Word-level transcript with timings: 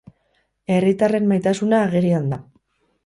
Herritarren 0.77 1.29
maitasuna 1.33 1.83
agerian 1.91 2.27
da. 2.33 2.45